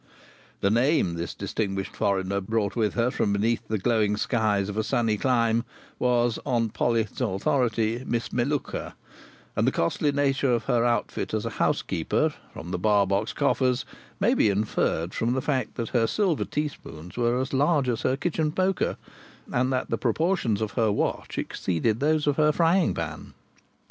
[0.61, 4.83] The name this distinguished foreigner brought with her from beneath the glowing skies of a
[4.83, 5.63] sunny clime
[5.99, 8.95] was (on Polly's authority) Miss Melluka,
[9.55, 13.85] and the costly nature of her outfit as a housekeeper, from the Barbox coffers,
[14.19, 18.01] may be inferred from the two facts that her silver teaspoons were as large as
[18.01, 18.97] her kitchen poker,
[19.53, 23.35] and that the proportions of her watch exceeded those of her frying pan.